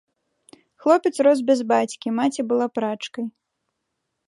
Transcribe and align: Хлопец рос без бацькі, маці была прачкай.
Хлопец 0.85 1.11
рос 1.27 1.39
без 1.51 1.61
бацькі, 1.73 2.15
маці 2.21 2.41
была 2.53 2.67
прачкай. 2.79 3.25